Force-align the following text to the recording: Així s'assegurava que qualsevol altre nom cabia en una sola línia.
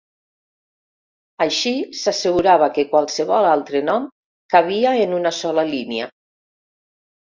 Així 1.45 1.73
s'assegurava 1.99 2.71
que 2.79 2.87
qualsevol 2.95 3.51
altre 3.53 3.85
nom 3.93 4.11
cabia 4.57 4.99
en 5.07 5.19
una 5.23 5.37
sola 5.45 5.71
línia. 5.75 6.15